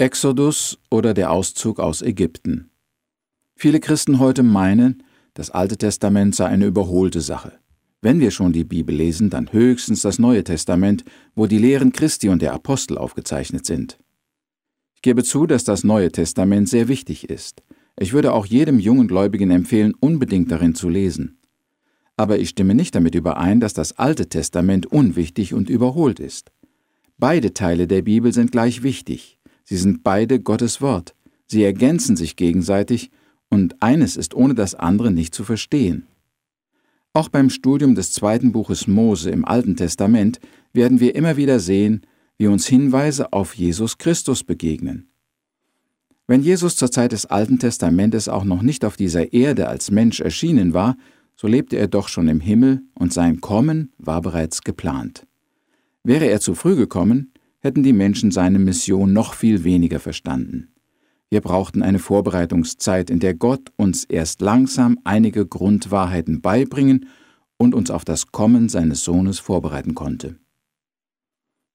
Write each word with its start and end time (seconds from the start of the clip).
Exodus 0.00 0.78
oder 0.90 1.12
der 1.12 1.30
Auszug 1.30 1.78
aus 1.78 2.00
Ägypten. 2.00 2.70
Viele 3.54 3.80
Christen 3.80 4.18
heute 4.18 4.42
meinen, 4.42 5.02
das 5.34 5.50
Alte 5.50 5.76
Testament 5.76 6.34
sei 6.34 6.46
eine 6.46 6.64
überholte 6.64 7.20
Sache. 7.20 7.58
Wenn 8.00 8.18
wir 8.18 8.30
schon 8.30 8.54
die 8.54 8.64
Bibel 8.64 8.94
lesen, 8.94 9.28
dann 9.28 9.52
höchstens 9.52 10.00
das 10.00 10.18
Neue 10.18 10.42
Testament, 10.42 11.04
wo 11.34 11.46
die 11.46 11.58
Lehren 11.58 11.92
Christi 11.92 12.30
und 12.30 12.40
der 12.40 12.54
Apostel 12.54 12.96
aufgezeichnet 12.96 13.66
sind. 13.66 13.98
Ich 14.94 15.02
gebe 15.02 15.22
zu, 15.22 15.46
dass 15.46 15.64
das 15.64 15.84
Neue 15.84 16.10
Testament 16.10 16.70
sehr 16.70 16.88
wichtig 16.88 17.28
ist. 17.28 17.62
Ich 17.98 18.14
würde 18.14 18.32
auch 18.32 18.46
jedem 18.46 18.78
jungen 18.78 19.06
Gläubigen 19.06 19.50
empfehlen, 19.50 19.92
unbedingt 20.00 20.50
darin 20.50 20.74
zu 20.74 20.88
lesen. 20.88 21.40
Aber 22.16 22.38
ich 22.38 22.48
stimme 22.48 22.74
nicht 22.74 22.94
damit 22.94 23.14
überein, 23.14 23.60
dass 23.60 23.74
das 23.74 23.98
Alte 23.98 24.30
Testament 24.30 24.86
unwichtig 24.86 25.52
und 25.52 25.68
überholt 25.68 26.20
ist. 26.20 26.52
Beide 27.18 27.52
Teile 27.52 27.86
der 27.86 28.00
Bibel 28.00 28.32
sind 28.32 28.50
gleich 28.50 28.82
wichtig. 28.82 29.36
Sie 29.70 29.76
sind 29.76 30.02
beide 30.02 30.40
Gottes 30.40 30.80
Wort. 30.80 31.14
Sie 31.46 31.62
ergänzen 31.62 32.16
sich 32.16 32.34
gegenseitig 32.34 33.12
und 33.50 33.80
eines 33.80 34.16
ist 34.16 34.34
ohne 34.34 34.56
das 34.56 34.74
andere 34.74 35.12
nicht 35.12 35.32
zu 35.32 35.44
verstehen. 35.44 36.08
Auch 37.12 37.28
beim 37.28 37.50
Studium 37.50 37.94
des 37.94 38.10
zweiten 38.10 38.50
Buches 38.50 38.88
Mose 38.88 39.30
im 39.30 39.44
Alten 39.44 39.76
Testament 39.76 40.40
werden 40.72 40.98
wir 40.98 41.14
immer 41.14 41.36
wieder 41.36 41.60
sehen, 41.60 42.04
wie 42.36 42.48
uns 42.48 42.66
Hinweise 42.66 43.32
auf 43.32 43.54
Jesus 43.54 43.96
Christus 43.96 44.42
begegnen. 44.42 45.08
Wenn 46.26 46.42
Jesus 46.42 46.74
zur 46.74 46.90
Zeit 46.90 47.12
des 47.12 47.26
Alten 47.26 47.60
Testamentes 47.60 48.28
auch 48.28 48.42
noch 48.42 48.62
nicht 48.62 48.84
auf 48.84 48.96
dieser 48.96 49.32
Erde 49.32 49.68
als 49.68 49.92
Mensch 49.92 50.18
erschienen 50.18 50.74
war, 50.74 50.96
so 51.36 51.46
lebte 51.46 51.76
er 51.76 51.86
doch 51.86 52.08
schon 52.08 52.26
im 52.26 52.40
Himmel 52.40 52.82
und 52.94 53.12
sein 53.12 53.40
Kommen 53.40 53.92
war 53.98 54.20
bereits 54.20 54.62
geplant. 54.62 55.28
Wäre 56.02 56.26
er 56.26 56.40
zu 56.40 56.56
früh 56.56 56.74
gekommen, 56.74 57.29
hätten 57.60 57.82
die 57.82 57.92
Menschen 57.92 58.30
seine 58.30 58.58
Mission 58.58 59.12
noch 59.12 59.34
viel 59.34 59.64
weniger 59.64 60.00
verstanden. 60.00 60.74
Wir 61.28 61.40
brauchten 61.40 61.82
eine 61.82 62.00
Vorbereitungszeit, 62.00 63.08
in 63.08 63.20
der 63.20 63.34
Gott 63.34 63.70
uns 63.76 64.04
erst 64.04 64.40
langsam 64.40 64.98
einige 65.04 65.46
Grundwahrheiten 65.46 66.40
beibringen 66.40 67.06
und 67.56 67.74
uns 67.74 67.90
auf 67.90 68.04
das 68.04 68.32
Kommen 68.32 68.68
seines 68.68 69.04
Sohnes 69.04 69.38
vorbereiten 69.38 69.94
konnte. 69.94 70.36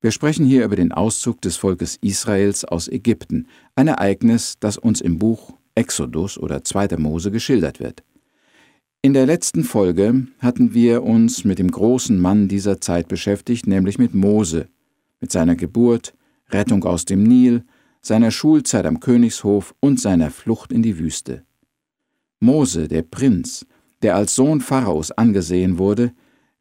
Wir 0.02 0.12
sprechen 0.12 0.46
hier 0.46 0.66
über 0.66 0.76
den 0.76 0.92
Auszug 0.92 1.42
des 1.42 1.56
Volkes 1.56 1.98
Israels 2.02 2.66
aus 2.66 2.88
Ägypten, 2.88 3.48
ein 3.76 3.88
Ereignis, 3.88 4.56
das 4.60 4.78
uns 4.78 5.00
im 5.00 5.20
Buch 5.20 5.54
Exodus 5.74 6.38
oder 6.38 6.64
2. 6.64 6.98
Mose 6.98 7.32
geschildert 7.32 7.80
wird. 7.80 8.04
In 9.02 9.14
der 9.14 9.26
letzten 9.26 9.64
Folge 9.64 10.28
hatten 10.40 10.74
wir 10.74 11.04
uns 11.04 11.44
mit 11.44 11.60
dem 11.60 11.72
großen 11.72 12.20
Mann 12.20 12.48
dieser 12.48 12.82
Zeit 12.82 13.08
beschäftigt, 13.08 13.68
nämlich 13.68 14.00
mit 14.00 14.14
Mose, 14.16 14.68
mit 15.26 15.32
seiner 15.32 15.56
Geburt, 15.56 16.14
Rettung 16.52 16.84
aus 16.84 17.04
dem 17.04 17.24
Nil, 17.24 17.64
seiner 18.04 18.30
Schulzeit 18.30 18.86
am 18.86 19.00
Königshof 19.00 19.74
und 19.80 20.00
seiner 20.00 20.30
Flucht 20.30 20.72
in 20.72 20.84
die 20.84 21.00
Wüste. 21.00 21.44
Mose, 22.40 22.88
der 22.88 23.02
Prinz, 23.02 23.66
der 24.04 24.16
als 24.16 24.36
Sohn 24.36 24.62
Pharaos 24.62 25.10
angesehen 25.10 25.80
wurde, 25.80 26.12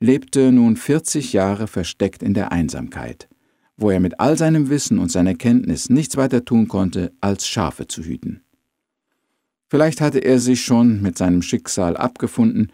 lebte 0.01 0.51
nun 0.51 0.77
40 0.77 1.35
Jahre 1.35 1.67
versteckt 1.67 2.23
in 2.23 2.33
der 2.33 2.53
Einsamkeit, 2.53 3.29
wo 3.77 3.91
er 3.91 4.01
mit 4.01 4.19
all 4.19 4.39
seinem 4.39 4.70
Wissen 4.70 4.98
und 4.98 5.12
seiner 5.12 5.35
Kenntnis 5.35 5.91
nichts 5.91 6.17
weiter 6.17 6.42
tun 6.42 6.67
konnte, 6.67 7.12
als 7.20 7.47
Schafe 7.47 7.87
zu 7.87 8.03
hüten. 8.03 8.41
Vielleicht 9.69 10.01
hatte 10.01 10.20
er 10.20 10.39
sich 10.39 10.65
schon 10.65 11.03
mit 11.03 11.19
seinem 11.19 11.42
Schicksal 11.42 11.98
abgefunden, 11.98 12.73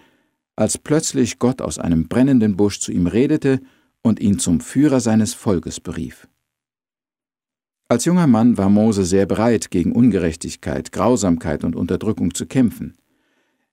als 0.55 0.79
plötzlich 0.79 1.41
Gott 1.41 1.61
aus 1.61 1.81
einem 1.81 2.07
brennenden 2.07 2.57
Busch 2.57 2.79
zu 2.79 2.93
ihm 2.93 3.09
redete 3.09 3.61
und 4.03 4.21
ihn 4.21 4.39
zum 4.39 4.61
Führer 4.61 5.01
seines 5.01 5.35
Volkes 5.35 5.81
berief. 5.81 6.29
Als 7.89 8.05
junger 8.05 8.29
Mann 8.29 8.57
war 8.57 8.69
Mose 8.69 9.05
sehr 9.05 9.27
bereit, 9.27 9.71
gegen 9.71 9.93
Ungerechtigkeit, 9.93 10.93
Grausamkeit 10.93 11.65
und 11.65 11.75
Unterdrückung 11.75 12.35
zu 12.35 12.47
kämpfen. 12.47 12.97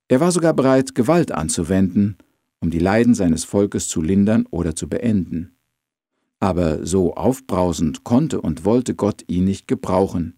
Er 0.08 0.20
war 0.20 0.32
sogar 0.32 0.54
bereit, 0.54 0.96
Gewalt 0.96 1.32
anzuwenden, 1.32 2.18
um 2.60 2.72
die 2.72 2.80
Leiden 2.80 3.14
seines 3.14 3.44
Volkes 3.44 3.88
zu 3.88 4.02
lindern 4.02 4.48
oder 4.50 4.76
zu 4.76 4.90
beenden. 4.90 5.56
Aber 6.40 6.86
so 6.86 7.14
aufbrausend 7.14 8.04
konnte 8.04 8.42
und 8.42 8.66
wollte 8.66 8.96
Gott 8.96 9.24
ihn 9.28 9.46
nicht 9.46 9.68
gebrauchen. 9.68 10.36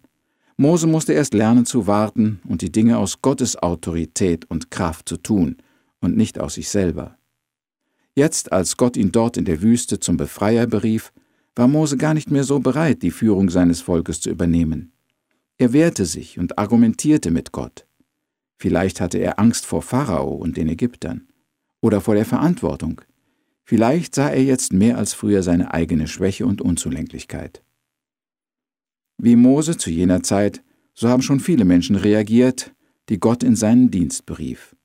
Mose 0.57 0.87
musste 0.87 1.13
erst 1.13 1.33
lernen 1.33 1.65
zu 1.65 1.87
warten 1.87 2.41
und 2.47 2.61
die 2.61 2.71
Dinge 2.71 2.97
aus 2.97 3.21
Gottes 3.21 3.55
Autorität 3.55 4.43
und 4.49 4.71
Kraft 4.71 5.07
zu 5.07 5.17
tun 5.17 5.57
und 6.01 6.17
nicht 6.17 6.39
aus 6.39 6.55
sich 6.55 6.67
selber. 6.67 7.18
Jetzt, 8.19 8.51
als 8.51 8.75
Gott 8.75 8.97
ihn 8.97 9.13
dort 9.13 9.37
in 9.37 9.45
der 9.45 9.61
Wüste 9.61 10.01
zum 10.01 10.17
Befreier 10.17 10.67
berief, 10.67 11.13
war 11.55 11.69
Mose 11.69 11.95
gar 11.95 12.13
nicht 12.13 12.29
mehr 12.29 12.43
so 12.43 12.59
bereit, 12.59 13.01
die 13.01 13.11
Führung 13.11 13.49
seines 13.49 13.79
Volkes 13.79 14.19
zu 14.19 14.29
übernehmen. 14.29 14.91
Er 15.57 15.71
wehrte 15.71 16.03
sich 16.03 16.37
und 16.37 16.57
argumentierte 16.57 17.31
mit 17.31 17.53
Gott. 17.53 17.87
Vielleicht 18.57 18.99
hatte 18.99 19.19
er 19.19 19.39
Angst 19.39 19.65
vor 19.65 19.81
Pharao 19.81 20.33
und 20.33 20.57
den 20.57 20.67
Ägyptern 20.67 21.29
oder 21.79 22.01
vor 22.01 22.13
der 22.13 22.25
Verantwortung. 22.25 22.99
Vielleicht 23.63 24.15
sah 24.15 24.27
er 24.27 24.43
jetzt 24.43 24.73
mehr 24.73 24.97
als 24.97 25.13
früher 25.13 25.41
seine 25.41 25.73
eigene 25.73 26.09
Schwäche 26.09 26.45
und 26.45 26.61
Unzulänglichkeit. 26.61 27.63
Wie 29.17 29.37
Mose 29.37 29.77
zu 29.77 29.91
jener 29.91 30.23
Zeit, 30.23 30.61
so 30.93 31.07
haben 31.07 31.21
schon 31.21 31.39
viele 31.39 31.63
Menschen 31.63 31.95
reagiert, 31.95 32.73
die 33.07 33.21
Gott 33.21 33.43
in 33.43 33.55
seinen 33.55 33.91
Dienst 33.91 34.25
berief. 34.25 34.75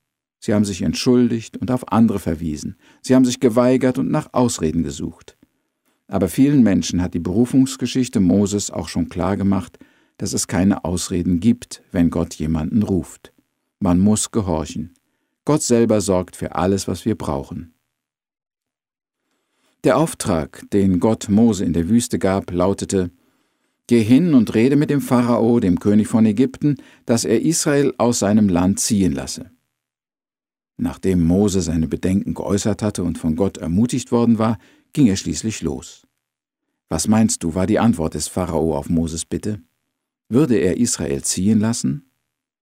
Sie 0.45 0.53
haben 0.53 0.63
sich 0.63 0.83
entschuldigt 0.83 1.57
und 1.57 1.71
auf 1.71 1.91
andere 1.91 2.19
verwiesen. 2.19 2.75
Sie 3.01 3.15
haben 3.15 3.25
sich 3.25 3.39
geweigert 3.39 3.97
und 3.97 4.11
nach 4.11 4.29
Ausreden 4.31 4.83
gesucht. 4.83 5.39
Aber 6.07 6.27
vielen 6.27 6.61
Menschen 6.61 7.01
hat 7.01 7.15
die 7.15 7.19
Berufungsgeschichte 7.19 8.19
Moses 8.19 8.69
auch 8.69 8.87
schon 8.87 9.09
klar 9.09 9.37
gemacht, 9.37 9.79
dass 10.19 10.33
es 10.33 10.45
keine 10.47 10.85
Ausreden 10.85 11.39
gibt, 11.39 11.81
wenn 11.91 12.11
Gott 12.11 12.35
jemanden 12.35 12.83
ruft. 12.83 13.33
Man 13.79 13.99
muss 13.99 14.29
gehorchen. 14.29 14.93
Gott 15.45 15.63
selber 15.63 15.99
sorgt 15.99 16.35
für 16.35 16.53
alles, 16.53 16.87
was 16.87 17.05
wir 17.05 17.15
brauchen. 17.15 17.73
Der 19.83 19.97
Auftrag, 19.97 20.69
den 20.69 20.99
Gott 20.99 21.27
Mose 21.27 21.65
in 21.65 21.73
der 21.73 21.89
Wüste 21.89 22.19
gab, 22.19 22.51
lautete 22.51 23.09
Geh 23.87 24.03
hin 24.03 24.35
und 24.35 24.53
rede 24.53 24.75
mit 24.75 24.91
dem 24.91 25.01
Pharao, 25.01 25.59
dem 25.59 25.79
König 25.79 26.07
von 26.07 26.23
Ägypten, 26.27 26.75
dass 27.07 27.25
er 27.25 27.41
Israel 27.41 27.95
aus 27.97 28.19
seinem 28.19 28.47
Land 28.47 28.79
ziehen 28.79 29.11
lasse. 29.11 29.49
Nachdem 30.77 31.23
Mose 31.23 31.61
seine 31.61 31.87
Bedenken 31.87 32.33
geäußert 32.33 32.81
hatte 32.81 33.03
und 33.03 33.17
von 33.17 33.35
Gott 33.35 33.57
ermutigt 33.57 34.11
worden 34.11 34.37
war, 34.37 34.57
ging 34.93 35.07
er 35.07 35.15
schließlich 35.15 35.61
los. 35.61 36.05
Was 36.89 37.07
meinst 37.07 37.43
du, 37.43 37.55
war 37.55 37.65
die 37.65 37.79
Antwort 37.79 38.13
des 38.13 38.27
Pharao 38.27 38.75
auf 38.75 38.89
Moses 38.89 39.25
Bitte? 39.25 39.61
Würde 40.27 40.55
er 40.57 40.77
Israel 40.77 41.23
ziehen 41.23 41.59
lassen? 41.59 42.09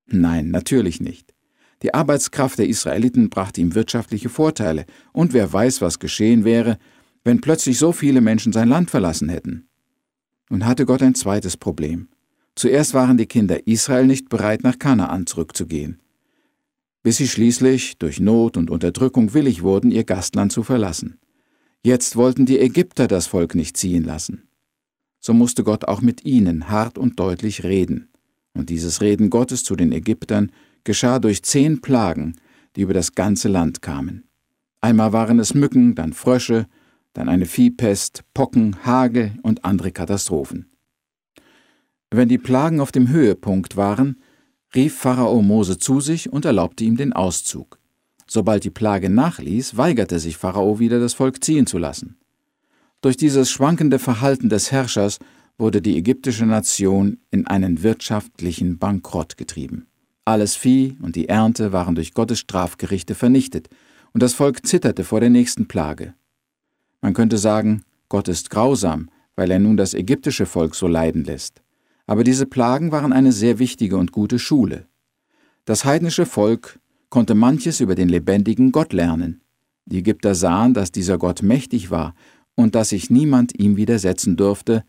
Nein, 0.05 0.51
natürlich 0.51 1.01
nicht. 1.01 1.33
Die 1.81 1.93
Arbeitskraft 1.93 2.59
der 2.59 2.67
Israeliten 2.67 3.29
brachte 3.29 3.61
ihm 3.61 3.75
wirtschaftliche 3.75 4.29
Vorteile, 4.29 4.85
und 5.11 5.33
wer 5.33 5.51
weiß, 5.51 5.81
was 5.81 5.99
geschehen 5.99 6.45
wäre, 6.45 6.77
wenn 7.23 7.41
plötzlich 7.41 7.77
so 7.77 7.91
viele 7.91 8.21
Menschen 8.21 8.53
sein 8.53 8.69
Land 8.69 8.91
verlassen 8.91 9.29
hätten. 9.29 9.67
Nun 10.49 10.65
hatte 10.65 10.85
Gott 10.85 11.01
ein 11.01 11.15
zweites 11.15 11.57
Problem. 11.57 12.09
Zuerst 12.55 12.93
waren 12.93 13.17
die 13.17 13.25
Kinder 13.25 13.65
Israel 13.67 14.05
nicht 14.05 14.29
bereit, 14.29 14.63
nach 14.63 14.77
Kanaan 14.77 15.25
zurückzugehen 15.25 16.02
bis 17.03 17.17
sie 17.17 17.27
schließlich 17.27 17.97
durch 17.97 18.19
Not 18.19 18.57
und 18.57 18.69
Unterdrückung 18.69 19.33
willig 19.33 19.61
wurden, 19.61 19.91
ihr 19.91 20.05
Gastland 20.05 20.51
zu 20.51 20.63
verlassen. 20.63 21.19
Jetzt 21.83 22.15
wollten 22.15 22.45
die 22.45 22.59
Ägypter 22.59 23.07
das 23.07 23.27
Volk 23.27 23.55
nicht 23.55 23.75
ziehen 23.75 24.05
lassen. 24.05 24.47
So 25.19 25.33
musste 25.33 25.63
Gott 25.63 25.85
auch 25.85 26.01
mit 26.01 26.25
ihnen 26.25 26.69
hart 26.69 26.97
und 26.97 27.19
deutlich 27.19 27.63
reden. 27.63 28.09
Und 28.53 28.69
dieses 28.69 29.01
Reden 29.01 29.29
Gottes 29.29 29.63
zu 29.63 29.75
den 29.75 29.91
Ägyptern 29.91 30.51
geschah 30.85 31.19
durch 31.19 31.43
zehn 31.43 31.81
Plagen, 31.81 32.35
die 32.75 32.81
über 32.81 32.93
das 32.93 33.15
ganze 33.15 33.49
Land 33.49 33.81
kamen. 33.81 34.23
Einmal 34.79 35.13
waren 35.13 35.39
es 35.39 35.53
Mücken, 35.53 35.95
dann 35.95 36.13
Frösche, 36.13 36.67
dann 37.13 37.29
eine 37.29 37.45
Viehpest, 37.45 38.23
Pocken, 38.33 38.85
Hagel 38.85 39.37
und 39.43 39.65
andere 39.65 39.91
Katastrophen. 39.91 40.71
Wenn 42.11 42.29
die 42.29 42.37
Plagen 42.37 42.79
auf 42.79 42.91
dem 42.91 43.09
Höhepunkt 43.09 43.75
waren, 43.75 44.17
rief 44.75 44.97
Pharao 44.97 45.41
Mose 45.41 45.77
zu 45.77 45.99
sich 45.99 46.31
und 46.31 46.45
erlaubte 46.45 46.83
ihm 46.83 46.97
den 46.97 47.13
Auszug. 47.13 47.79
Sobald 48.27 48.63
die 48.63 48.69
Plage 48.69 49.09
nachließ, 49.09 49.77
weigerte 49.77 50.19
sich 50.19 50.37
Pharao 50.37 50.79
wieder, 50.79 50.99
das 50.99 51.13
Volk 51.13 51.43
ziehen 51.43 51.67
zu 51.67 51.77
lassen. 51.77 52.17
Durch 53.01 53.17
dieses 53.17 53.51
schwankende 53.51 53.99
Verhalten 53.99 54.49
des 54.49 54.71
Herrschers 54.71 55.19
wurde 55.57 55.81
die 55.81 55.97
ägyptische 55.97 56.45
Nation 56.45 57.17
in 57.31 57.47
einen 57.47 57.83
wirtschaftlichen 57.83 58.77
Bankrott 58.77 59.37
getrieben. 59.37 59.87
Alles 60.25 60.55
Vieh 60.55 60.97
und 61.01 61.15
die 61.15 61.27
Ernte 61.27 61.73
waren 61.73 61.95
durch 61.95 62.13
Gottes 62.13 62.39
Strafgerichte 62.39 63.13
vernichtet, 63.13 63.69
und 64.13 64.21
das 64.21 64.33
Volk 64.35 64.65
zitterte 64.65 65.03
vor 65.03 65.19
der 65.19 65.31
nächsten 65.31 65.67
Plage. 65.67 66.13
Man 67.01 67.13
könnte 67.13 67.39
sagen, 67.39 67.83
Gott 68.09 68.27
ist 68.27 68.51
grausam, 68.51 69.09
weil 69.35 69.49
er 69.49 69.57
nun 69.57 69.75
das 69.75 69.95
ägyptische 69.95 70.45
Volk 70.45 70.75
so 70.75 70.87
leiden 70.87 71.23
lässt. 71.23 71.62
Aber 72.05 72.23
diese 72.23 72.45
Plagen 72.45 72.91
waren 72.91 73.13
eine 73.13 73.31
sehr 73.31 73.59
wichtige 73.59 73.97
und 73.97 74.11
gute 74.11 74.39
Schule. 74.39 74.87
Das 75.65 75.85
heidnische 75.85 76.25
Volk 76.25 76.79
konnte 77.09 77.35
manches 77.35 77.79
über 77.79 77.95
den 77.95 78.09
lebendigen 78.09 78.71
Gott 78.71 78.91
lernen. 78.91 79.41
Die 79.85 79.99
Ägypter 79.99 80.35
sahen, 80.35 80.73
dass 80.73 80.91
dieser 80.91 81.17
Gott 81.17 81.43
mächtig 81.43 81.91
war 81.91 82.15
und 82.55 82.75
dass 82.75 82.89
sich 82.89 83.09
niemand 83.09 83.57
ihm 83.59 83.77
widersetzen 83.77 84.35
durfte, 84.35 84.83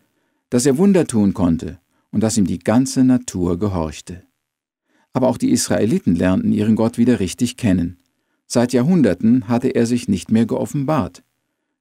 dass 0.49 0.65
er 0.65 0.77
Wunder 0.77 1.07
tun 1.07 1.33
konnte 1.33 1.79
und 2.11 2.21
dass 2.21 2.37
ihm 2.37 2.45
die 2.45 2.59
ganze 2.59 3.03
Natur 3.03 3.59
gehorchte. 3.59 4.23
Aber 5.13 5.27
auch 5.27 5.37
die 5.37 5.51
Israeliten 5.51 6.15
lernten 6.15 6.51
ihren 6.51 6.75
Gott 6.75 6.97
wieder 6.97 7.19
richtig 7.19 7.57
kennen. 7.57 7.99
Seit 8.47 8.73
Jahrhunderten 8.73 9.47
hatte 9.47 9.69
er 9.69 9.85
sich 9.85 10.07
nicht 10.07 10.31
mehr 10.31 10.45
geoffenbart. 10.45 11.23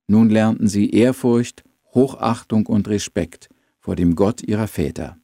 Nun 0.06 0.30
lernten 0.30 0.69
sie 0.69 0.90
Ehrfurcht, 0.90 1.64
Hochachtung 1.94 2.66
und 2.66 2.88
Respekt 2.88 3.48
vor 3.80 3.96
dem 3.96 4.14
Gott 4.14 4.42
ihrer 4.42 4.69
Väter. 4.69 5.19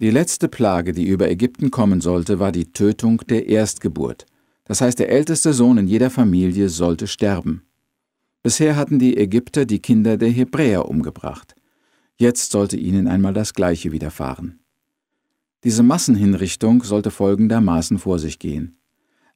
Die 0.00 0.10
letzte 0.10 0.46
Plage, 0.46 0.92
die 0.92 1.08
über 1.08 1.28
Ägypten 1.28 1.72
kommen 1.72 2.00
sollte, 2.00 2.38
war 2.38 2.52
die 2.52 2.72
Tötung 2.72 3.20
der 3.28 3.48
Erstgeburt. 3.48 4.26
Das 4.64 4.80
heißt, 4.80 5.00
der 5.00 5.10
älteste 5.10 5.52
Sohn 5.52 5.76
in 5.76 5.88
jeder 5.88 6.08
Familie 6.08 6.68
sollte 6.68 7.08
sterben. 7.08 7.62
Bisher 8.44 8.76
hatten 8.76 9.00
die 9.00 9.16
Ägypter 9.16 9.64
die 9.66 9.80
Kinder 9.80 10.16
der 10.16 10.28
Hebräer 10.28 10.88
umgebracht. 10.88 11.56
Jetzt 12.16 12.52
sollte 12.52 12.76
ihnen 12.76 13.08
einmal 13.08 13.34
das 13.34 13.54
Gleiche 13.54 13.90
widerfahren. 13.90 14.60
Diese 15.64 15.82
Massenhinrichtung 15.82 16.84
sollte 16.84 17.10
folgendermaßen 17.10 17.98
vor 17.98 18.20
sich 18.20 18.38
gehen. 18.38 18.78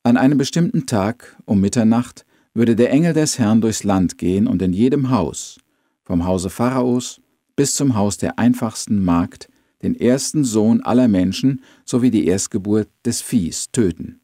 An 0.04 0.16
einem 0.16 0.38
bestimmten 0.38 0.86
Tag, 0.86 1.36
um 1.44 1.60
Mitternacht, 1.60 2.24
würde 2.54 2.76
der 2.76 2.92
Engel 2.92 3.14
des 3.14 3.36
Herrn 3.36 3.60
durchs 3.62 3.82
Land 3.82 4.16
gehen 4.16 4.46
und 4.46 4.62
in 4.62 4.72
jedem 4.72 5.10
Haus, 5.10 5.58
vom 6.04 6.24
Hause 6.24 6.50
Pharaos 6.50 7.20
bis 7.56 7.74
zum 7.74 7.96
Haus 7.96 8.16
der 8.16 8.38
einfachsten 8.38 9.04
Magd, 9.04 9.48
den 9.82 9.94
ersten 9.94 10.44
Sohn 10.44 10.80
aller 10.82 11.08
Menschen 11.08 11.62
sowie 11.84 12.10
die 12.10 12.26
Erstgeburt 12.26 12.88
des 13.04 13.20
Viehs 13.20 13.70
töten. 13.72 14.20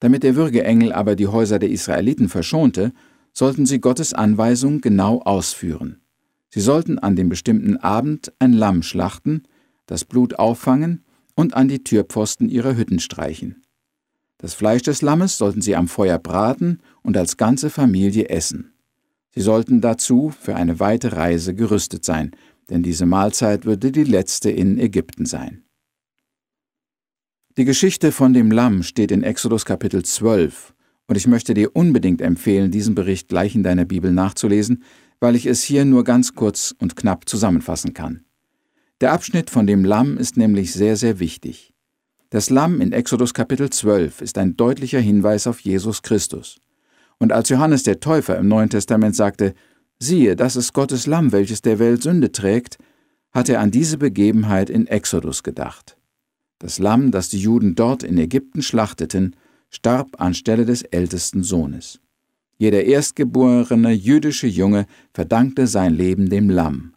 Damit 0.00 0.22
der 0.22 0.34
Würgeengel 0.34 0.92
aber 0.92 1.14
die 1.14 1.28
Häuser 1.28 1.58
der 1.58 1.70
Israeliten 1.70 2.28
verschonte, 2.28 2.92
sollten 3.32 3.66
sie 3.66 3.80
Gottes 3.80 4.12
Anweisung 4.14 4.80
genau 4.80 5.20
ausführen. 5.20 6.00
Sie 6.48 6.60
sollten 6.60 6.98
an 6.98 7.14
dem 7.14 7.28
bestimmten 7.28 7.76
Abend 7.76 8.32
ein 8.38 8.52
Lamm 8.52 8.82
schlachten, 8.82 9.44
das 9.86 10.04
Blut 10.04 10.38
auffangen 10.38 11.04
und 11.34 11.54
an 11.54 11.68
die 11.68 11.84
Türpfosten 11.84 12.48
ihrer 12.48 12.76
Hütten 12.76 12.98
streichen. 12.98 13.62
Das 14.38 14.54
Fleisch 14.54 14.82
des 14.82 15.02
Lammes 15.02 15.36
sollten 15.36 15.60
sie 15.60 15.76
am 15.76 15.86
Feuer 15.86 16.18
braten 16.18 16.80
und 17.02 17.16
als 17.16 17.36
ganze 17.36 17.70
Familie 17.70 18.30
essen. 18.30 18.72
Sie 19.34 19.42
sollten 19.42 19.80
dazu 19.80 20.30
für 20.30 20.56
eine 20.56 20.80
weite 20.80 21.12
Reise 21.12 21.54
gerüstet 21.54 22.04
sein, 22.04 22.32
denn 22.70 22.82
diese 22.82 23.04
Mahlzeit 23.04 23.66
würde 23.66 23.92
die 23.92 24.04
letzte 24.04 24.50
in 24.50 24.78
Ägypten 24.78 25.26
sein. 25.26 25.64
Die 27.56 27.64
Geschichte 27.64 28.12
von 28.12 28.32
dem 28.32 28.50
Lamm 28.50 28.82
steht 28.82 29.10
in 29.10 29.22
Exodus 29.22 29.64
Kapitel 29.64 30.04
12 30.04 30.72
und 31.08 31.16
ich 31.16 31.26
möchte 31.26 31.52
dir 31.52 31.74
unbedingt 31.74 32.22
empfehlen, 32.22 32.70
diesen 32.70 32.94
Bericht 32.94 33.28
gleich 33.28 33.56
in 33.56 33.64
deiner 33.64 33.84
Bibel 33.84 34.12
nachzulesen, 34.12 34.84
weil 35.18 35.34
ich 35.34 35.46
es 35.46 35.62
hier 35.62 35.84
nur 35.84 36.04
ganz 36.04 36.34
kurz 36.34 36.74
und 36.78 36.96
knapp 36.96 37.28
zusammenfassen 37.28 37.92
kann. 37.92 38.24
Der 39.00 39.12
Abschnitt 39.12 39.50
von 39.50 39.66
dem 39.66 39.84
Lamm 39.84 40.16
ist 40.16 40.36
nämlich 40.36 40.72
sehr, 40.72 40.96
sehr 40.96 41.18
wichtig. 41.18 41.74
Das 42.30 42.48
Lamm 42.48 42.80
in 42.80 42.92
Exodus 42.92 43.34
Kapitel 43.34 43.70
12 43.70 44.20
ist 44.20 44.38
ein 44.38 44.56
deutlicher 44.56 45.00
Hinweis 45.00 45.48
auf 45.48 45.58
Jesus 45.58 46.02
Christus. 46.02 46.60
Und 47.18 47.32
als 47.32 47.48
Johannes 47.48 47.82
der 47.82 47.98
Täufer 47.98 48.38
im 48.38 48.46
Neuen 48.46 48.70
Testament 48.70 49.16
sagte, 49.16 49.54
siehe, 50.00 50.34
das 50.34 50.56
ist 50.56 50.72
Gottes 50.72 51.06
Lamm, 51.06 51.30
welches 51.30 51.62
der 51.62 51.78
Welt 51.78 52.02
Sünde 52.02 52.32
trägt, 52.32 52.78
hat 53.30 53.48
er 53.48 53.60
an 53.60 53.70
diese 53.70 53.98
Begebenheit 53.98 54.70
in 54.70 54.86
Exodus 54.86 55.42
gedacht. 55.42 55.96
Das 56.58 56.78
Lamm, 56.78 57.10
das 57.10 57.28
die 57.28 57.40
Juden 57.40 57.74
dort 57.74 58.02
in 58.02 58.18
Ägypten 58.18 58.62
schlachteten, 58.62 59.36
starb 59.70 60.20
anstelle 60.20 60.64
des 60.64 60.82
ältesten 60.82 61.42
Sohnes. 61.42 62.00
Jeder 62.58 62.84
erstgeborene 62.84 63.92
jüdische 63.92 64.46
Junge 64.46 64.86
verdankte 65.14 65.66
sein 65.66 65.94
Leben 65.94 66.28
dem 66.28 66.50
Lamm. 66.50 66.94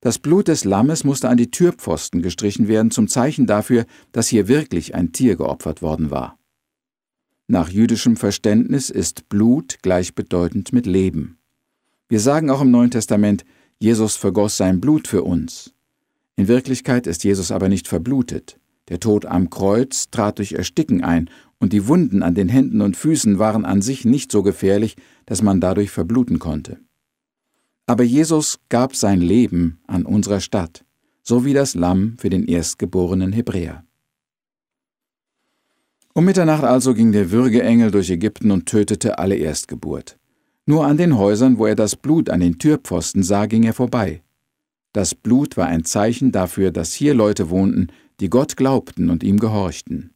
Das 0.00 0.18
Blut 0.18 0.48
des 0.48 0.64
Lammes 0.64 1.04
musste 1.04 1.28
an 1.28 1.36
die 1.36 1.52
Türpfosten 1.52 2.22
gestrichen 2.22 2.66
werden 2.66 2.90
zum 2.90 3.06
Zeichen 3.06 3.46
dafür, 3.46 3.86
dass 4.10 4.26
hier 4.26 4.48
wirklich 4.48 4.96
ein 4.96 5.12
Tier 5.12 5.36
geopfert 5.36 5.80
worden 5.80 6.10
war. 6.10 6.36
Nach 7.46 7.68
jüdischem 7.68 8.16
Verständnis 8.16 8.90
ist 8.90 9.28
Blut 9.28 9.78
gleichbedeutend 9.82 10.72
mit 10.72 10.86
Leben. 10.86 11.38
Wir 12.12 12.20
sagen 12.20 12.50
auch 12.50 12.60
im 12.60 12.70
Neuen 12.70 12.90
Testament, 12.90 13.42
Jesus 13.78 14.16
vergoss 14.16 14.58
sein 14.58 14.82
Blut 14.82 15.08
für 15.08 15.22
uns. 15.22 15.72
In 16.36 16.46
Wirklichkeit 16.46 17.06
ist 17.06 17.24
Jesus 17.24 17.50
aber 17.50 17.70
nicht 17.70 17.88
verblutet. 17.88 18.60
Der 18.90 19.00
Tod 19.00 19.24
am 19.24 19.48
Kreuz 19.48 20.10
trat 20.10 20.36
durch 20.36 20.52
Ersticken 20.52 21.02
ein, 21.02 21.30
und 21.58 21.72
die 21.72 21.88
Wunden 21.88 22.22
an 22.22 22.34
den 22.34 22.50
Händen 22.50 22.82
und 22.82 22.98
Füßen 22.98 23.38
waren 23.38 23.64
an 23.64 23.80
sich 23.80 24.04
nicht 24.04 24.30
so 24.30 24.42
gefährlich, 24.42 24.96
dass 25.24 25.40
man 25.40 25.58
dadurch 25.58 25.90
verbluten 25.90 26.38
konnte. 26.38 26.80
Aber 27.86 28.02
Jesus 28.02 28.58
gab 28.68 28.94
sein 28.94 29.22
Leben 29.22 29.80
an 29.86 30.04
unserer 30.04 30.40
Stadt, 30.40 30.84
so 31.22 31.46
wie 31.46 31.54
das 31.54 31.74
Lamm 31.74 32.16
für 32.18 32.28
den 32.28 32.44
erstgeborenen 32.44 33.32
Hebräer. 33.32 33.86
Um 36.12 36.26
Mitternacht 36.26 36.64
also 36.64 36.92
ging 36.92 37.12
der 37.12 37.30
Würgeengel 37.30 37.90
durch 37.90 38.10
Ägypten 38.10 38.50
und 38.50 38.66
tötete 38.66 39.18
alle 39.18 39.36
Erstgeburt. 39.36 40.18
Nur 40.64 40.86
an 40.86 40.96
den 40.96 41.16
Häusern, 41.18 41.58
wo 41.58 41.66
er 41.66 41.74
das 41.74 41.96
Blut 41.96 42.30
an 42.30 42.40
den 42.40 42.58
Türpfosten 42.58 43.22
sah, 43.22 43.46
ging 43.46 43.64
er 43.64 43.74
vorbei. 43.74 44.22
Das 44.92 45.14
Blut 45.14 45.56
war 45.56 45.66
ein 45.66 45.84
Zeichen 45.84 46.32
dafür, 46.32 46.70
dass 46.70 46.92
hier 46.92 47.14
Leute 47.14 47.50
wohnten, 47.50 47.88
die 48.20 48.30
Gott 48.30 48.56
glaubten 48.56 49.10
und 49.10 49.24
ihm 49.24 49.40
gehorchten. 49.40 50.12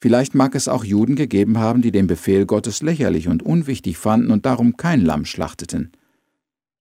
Vielleicht 0.00 0.34
mag 0.34 0.54
es 0.54 0.68
auch 0.68 0.84
Juden 0.84 1.16
gegeben 1.16 1.58
haben, 1.58 1.82
die 1.82 1.90
den 1.90 2.06
Befehl 2.06 2.46
Gottes 2.46 2.82
lächerlich 2.82 3.26
und 3.26 3.42
unwichtig 3.42 3.98
fanden 3.98 4.30
und 4.30 4.46
darum 4.46 4.76
kein 4.76 5.00
Lamm 5.00 5.24
schlachteten. 5.24 5.90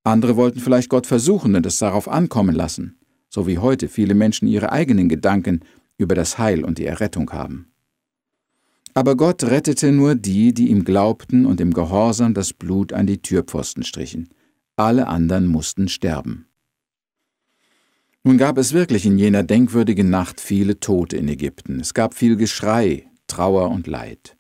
Andere 0.04 0.36
wollten 0.36 0.60
vielleicht 0.60 0.90
Gott 0.90 1.08
versuchen 1.08 1.56
und 1.56 1.66
es 1.66 1.80
darauf 1.80 2.08
ankommen 2.08 2.56
lassen, 2.56 3.00
so 3.30 3.48
wie 3.48 3.58
heute 3.58 3.88
viele 3.88 4.14
Menschen 4.14 4.48
ihre 4.48 4.72
eigenen 4.72 5.10
Gedanken 5.10 5.62
über 5.98 6.14
das 6.14 6.38
Heil 6.38 6.64
und 6.64 6.78
die 6.78 6.86
Errettung 6.86 7.32
haben. 7.32 7.72
Aber 8.98 9.16
Gott 9.16 9.44
rettete 9.44 9.92
nur 9.92 10.16
die, 10.16 10.56
die 10.56 10.70
ihm 10.70 10.84
glaubten 10.84 11.46
und 11.46 11.62
im 11.62 11.72
Gehorsam 11.72 12.34
das 12.34 12.52
Blut 12.52 12.94
an 12.94 13.06
die 13.06 13.22
Türpfosten 13.22 13.84
strichen. 13.84 14.30
Alle 14.76 15.06
anderen 15.06 15.46
mussten 15.46 15.88
sterben. 15.88 16.48
Nun 18.24 18.40
gab 18.40 18.58
es 18.58 18.74
wirklich 18.74 19.06
in 19.06 19.20
jener 19.20 19.44
denkwürdigen 19.44 20.10
Nacht 20.10 20.42
viele 20.42 20.80
Tote 20.80 21.16
in 21.16 21.28
Ägypten. 21.28 21.80
Es 21.80 21.94
gab 21.94 22.16
viel 22.16 22.38
Geschrei, 22.38 23.06
Trauer 23.28 23.70
und 23.70 23.86
Leid. 23.86 24.36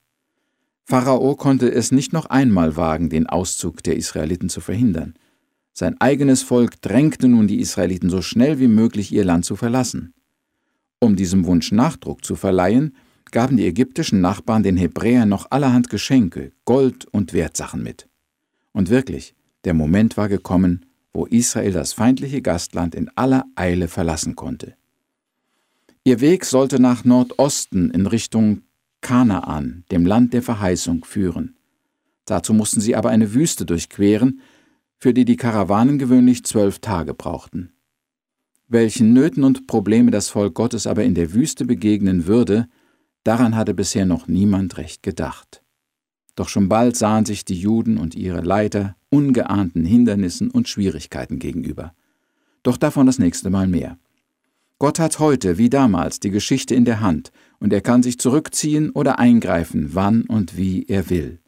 Pharao 0.86 1.36
konnte 1.36 1.72
es 1.72 1.92
nicht 1.92 2.12
noch 2.12 2.26
einmal 2.26 2.76
wagen, 2.76 3.12
den 3.12 3.28
Auszug 3.28 3.84
der 3.84 3.96
Israeliten 3.96 4.50
zu 4.50 4.60
verhindern. 4.60 5.14
Sein 5.72 6.02
eigenes 6.02 6.42
Volk 6.42 6.82
drängte 6.82 7.28
nun 7.28 7.48
die 7.48 7.60
Israeliten 7.60 8.10
so 8.10 8.24
schnell 8.24 8.58
wie 8.58 8.70
möglich 8.70 9.12
ihr 9.14 9.24
Land 9.24 9.46
zu 9.46 9.56
verlassen. 9.56 10.16
Um 11.00 11.16
diesem 11.16 11.46
Wunsch 11.46 11.72
Nachdruck 11.72 12.26
zu 12.26 12.36
verleihen, 12.36 12.96
gaben 13.38 13.58
die 13.58 13.68
ägyptischen 13.68 14.20
Nachbarn 14.20 14.64
den 14.64 14.78
Hebräern 14.78 15.30
noch 15.30 15.52
allerhand 15.52 15.92
Geschenke, 15.92 16.54
Gold 16.66 17.06
und 17.06 17.34
Wertsachen 17.34 17.84
mit. 17.84 18.10
Und 18.72 18.90
wirklich, 18.90 19.36
der 19.64 19.76
Moment 19.76 20.18
war 20.18 20.28
gekommen, 20.28 20.88
wo 21.14 21.28
Israel 21.28 21.72
das 21.72 21.94
feindliche 21.94 22.42
Gastland 22.42 22.96
in 22.96 23.12
aller 23.14 23.46
Eile 23.54 23.90
verlassen 23.90 24.36
konnte. 24.36 24.74
Ihr 26.04 26.20
Weg 26.20 26.46
sollte 26.46 26.82
nach 26.82 27.06
Nordosten 27.06 27.92
in 27.92 28.08
Richtung 28.08 28.64
Kanaan, 29.02 29.84
dem 29.92 30.08
Land 30.08 30.34
der 30.34 30.42
Verheißung, 30.42 31.06
führen. 31.06 31.58
Dazu 32.26 32.56
mussten 32.56 32.82
sie 32.82 32.96
aber 32.96 33.12
eine 33.12 33.36
Wüste 33.36 33.68
durchqueren, 33.68 34.42
für 34.98 35.14
die 35.14 35.26
die 35.26 35.38
Karawanen 35.38 36.00
gewöhnlich 36.00 36.44
zwölf 36.44 36.80
Tage 36.80 37.14
brauchten. 37.14 37.72
Welchen 38.68 39.14
Nöten 39.14 39.44
und 39.44 39.68
Probleme 39.68 40.10
das 40.10 40.28
Volk 40.28 40.56
Gottes 40.56 40.88
aber 40.88 41.04
in 41.04 41.14
der 41.14 41.36
Wüste 41.36 41.66
begegnen 41.66 42.26
würde, 42.26 42.68
daran 43.28 43.56
hatte 43.56 43.74
bisher 43.74 44.06
noch 44.06 44.28
niemand 44.28 44.78
recht 44.78 45.04
gedacht. 45.04 45.62
Doch 46.36 46.50
schon 46.50 46.70
bald 46.70 46.96
sahen 46.96 47.26
sich 47.26 47.46
die 47.46 47.60
Juden 47.60 47.98
und 47.98 48.16
ihre 48.16 48.42
Leiter 48.42 48.96
ungeahnten 49.10 49.86
Hindernissen 49.86 50.50
und 50.50 50.70
Schwierigkeiten 50.70 51.40
gegenüber. 51.40 51.94
Doch 52.64 52.78
davon 52.78 53.06
das 53.06 53.20
nächste 53.20 53.50
Mal 53.50 53.68
mehr. 53.68 53.98
Gott 54.80 55.00
hat 55.00 55.20
heute 55.20 55.58
wie 55.58 55.70
damals 55.70 56.20
die 56.20 56.30
Geschichte 56.30 56.76
in 56.76 56.86
der 56.86 57.02
Hand 57.02 57.32
und 57.60 57.74
er 57.74 57.82
kann 57.82 58.04
sich 58.04 58.20
zurückziehen 58.20 58.92
oder 58.92 59.18
eingreifen, 59.18 59.90
wann 59.94 60.22
und 60.24 60.56
wie 60.56 60.86
er 60.86 61.10
will. 61.10 61.40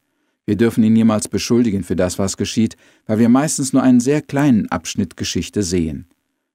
Wir 0.45 0.57
dürfen 0.57 0.83
ihn 0.83 0.93
niemals 0.93 1.27
beschuldigen 1.27 1.83
für 1.83 1.95
das, 1.95 2.17
was 2.17 2.35
geschieht, 2.35 2.75
weil 3.05 3.19
wir 3.19 3.29
meistens 3.29 3.71
nur 3.71 3.83
einen 3.83 3.99
sehr 3.99 4.23
kleinen 4.23 4.67
Abschnitt 4.71 5.15
Geschichte 5.15 5.61
sehen. 5.61 6.07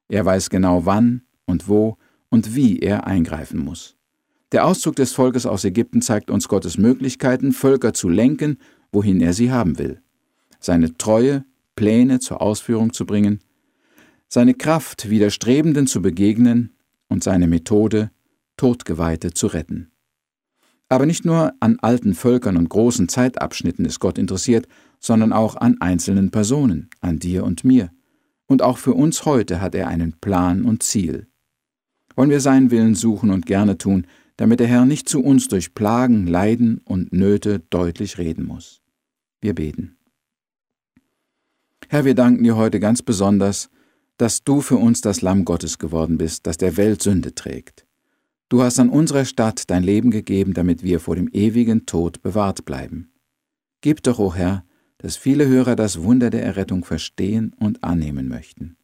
Er 0.09 0.25
weiß 0.25 0.51
genau 0.51 0.85
wann 0.85 1.23
und 1.47 1.69
wo 1.69 1.97
und 2.29 2.57
wie 2.57 2.81
er 2.81 3.07
eingreifen 3.07 3.61
muss. 3.61 3.97
Der 4.55 4.65
Auszug 4.65 4.95
des 4.95 5.13
Volkes 5.13 5.47
aus 5.47 5.65
Ägypten 5.65 6.01
zeigt 6.01 6.31
uns 6.31 6.47
Gottes 6.47 6.79
Möglichkeiten, 6.79 7.51
Völker 7.53 7.93
zu 7.93 8.09
lenken, 8.09 8.59
wohin 8.93 9.21
er 9.21 9.33
sie 9.33 9.51
haben 9.51 9.81
will. 9.81 10.01
Seine 10.61 10.97
Treue, 10.97 11.45
Pläne 11.75 12.21
zur 12.21 12.41
Ausführung 12.41 12.93
zu 12.93 13.05
bringen, 13.05 13.41
seine 14.29 14.55
Kraft, 14.55 15.11
Widerstrebenden 15.11 15.89
zu 15.89 16.01
begegnen 16.01 16.73
und 17.09 17.25
seine 17.25 17.49
Methode, 17.49 18.13
Todgeweihte 18.57 19.33
zu 19.33 19.49
retten. 19.49 19.91
Aber 20.89 21.05
nicht 21.05 21.25
nur 21.25 21.53
an 21.59 21.81
alten 21.81 22.15
Völkern 22.15 22.57
und 22.57 22.69
großen 22.69 23.09
Zeitabschnitten 23.09 23.85
ist 23.85 23.99
Gott 23.99 24.19
interessiert, 24.19 24.69
sondern 25.01 25.33
auch 25.33 25.57
an 25.57 25.81
einzelnen 25.81 26.31
Personen, 26.31 26.91
an 27.01 27.19
dir 27.19 27.43
und 27.43 27.65
mir. 27.65 27.91
Und 28.47 28.63
auch 28.63 28.79
für 28.79 28.95
uns 28.95 29.25
heute 29.25 29.61
hat 29.61 29.75
er 29.75 29.89
einen 29.89 30.13
Plan 30.21 30.65
und 30.65 30.85
Ziel. 30.85 31.27
wollen 32.15 32.31
wir 32.31 32.41
seinen 32.41 32.71
Willen 32.71 32.95
suchen 32.95 33.31
und 33.31 33.47
gerne 33.47 33.79
tun, 33.79 34.07
damit 34.37 34.61
der 34.61 34.67
Herr 34.67 34.85
nicht 34.85 35.09
zu 35.09 35.23
uns 35.23 35.49
durch 35.49 35.75
Plagen, 35.75 36.27
Leiden 36.27 36.79
und 36.79 37.13
Nöte 37.13 37.61
deutlich 37.71 38.19
reden 38.19 38.45
muss. 38.45 38.83
Wir 39.41 39.55
beten. 39.55 39.97
Herr, 41.89 42.05
wir 42.05 42.15
danken 42.15 42.43
dir 42.43 42.57
heute 42.57 42.81
ganz 42.81 43.03
besonders, 43.03 43.71
dass 44.17 44.45
du 44.45 44.61
für 44.61 44.77
uns 44.77 45.01
das 45.01 45.23
Lamm 45.23 45.45
Gottes 45.45 45.79
geworden 45.79 46.19
bist, 46.19 46.47
das 46.47 46.57
der 46.57 46.77
Welt 46.77 47.03
Sünde 47.03 47.35
trägt. 47.35 47.87
Du 48.49 48.63
hast 48.63 48.79
an 48.79 48.89
unserer 48.89 49.25
Stadt 49.25 49.71
dein 49.71 49.83
Leben 49.83 50.11
gegeben, 50.11 50.55
damit 50.55 50.83
wir 50.83 51.01
vor 51.01 51.17
dem 51.17 51.29
ewigen 51.33 51.87
Tod 51.87 52.23
bewahrt 52.23 52.65
bleiben. 52.65 53.13
Gib 53.81 54.03
doch, 54.03 54.19
o 54.19 54.27
oh 54.27 54.35
Herr, 54.35 54.65
dass 54.99 55.17
viele 55.17 55.47
Hörer 55.47 55.77
das 55.77 56.03
Wunder 56.03 56.31
der 56.31 56.43
Errettung 56.43 56.85
verstehen 56.85 57.55
und 57.59 57.85
annehmen 57.85 58.29
möchten. 58.29 58.77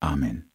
Amen. 0.00 0.45